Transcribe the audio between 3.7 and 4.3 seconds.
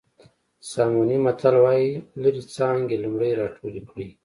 کړئ.